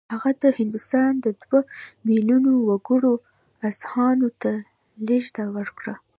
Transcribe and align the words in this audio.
هغه 0.13 0.29
د 0.43 0.45
هندوستان 0.59 1.11
د 1.19 1.27
دوه 1.43 1.59
میلیونه 2.07 2.51
وګړو 2.69 3.13
اذهانو 3.69 4.29
ته 4.41 4.53
لېږد 5.07 5.37
ورکړ 5.57 5.85